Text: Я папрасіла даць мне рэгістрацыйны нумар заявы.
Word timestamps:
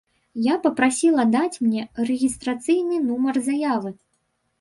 Я 0.43 0.55
папрасіла 0.61 1.25
даць 1.35 1.59
мне 1.65 1.83
рэгістрацыйны 2.09 2.97
нумар 3.11 3.35
заявы. 3.49 3.93